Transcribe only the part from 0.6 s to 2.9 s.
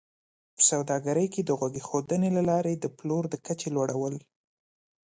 سوداګرۍ کې د غوږ ایښودنې له لارې د